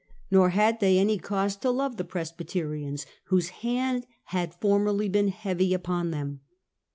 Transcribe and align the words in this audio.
Nor 0.31 0.49
had 0.49 0.79
they 0.79 0.97
any 0.97 1.19
cause 1.19 1.55
to 1.57 1.69
love 1.69 1.97
the 1.97 2.03
Presbyterians, 2.03 3.05
whose 3.25 3.49
hand 3.61 4.07
had 4.23 4.55
formerly 4.55 5.07
been 5.07 5.27
heavy 5.27 5.75
upon 5.75 6.09
them. 6.09 6.39